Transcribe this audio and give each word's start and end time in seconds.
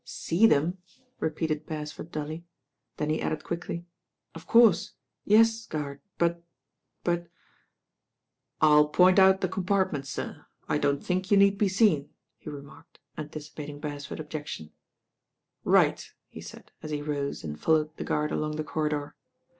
"See 0.03 0.47
them 0.47 0.79
I" 0.97 1.01
repeated 1.19 1.67
Beresford 1.67 2.09
dully. 2.09 2.43
Then 2.97 3.11
he 3.11 3.21
added 3.21 3.43
quickly, 3.43 3.85
"of 4.33 4.47
course; 4.47 4.93
yes, 5.25 5.67
guard; 5.67 6.01
but— 6.17 6.43
but" 7.03 7.27
"I'll 8.63 8.87
point 8.87 9.19
out 9.19 9.41
the 9.41 9.47
compartments, 9.47 10.09
sir. 10.09 10.47
I 10.67 10.79
don't 10.79 11.05
think 11.05 11.29
you 11.29 11.37
need 11.37 11.59
be 11.59 11.69
seen," 11.69 12.09
he 12.39 12.49
remarked, 12.49 12.97
anticipating 13.15 13.79
Beresford's 13.79 14.21
objection. 14.21 14.71
"Right 15.63 16.01
I" 16.03 16.13
he 16.29 16.41
said 16.41 16.71
as 16.81 16.89
he 16.89 17.03
rose 17.03 17.43
and 17.43 17.59
followed 17.59 17.95
the 17.97 18.03
guard 18.03 18.31
nlong 18.31 18.55
the 18.57 18.63
corridor. 18.63 19.15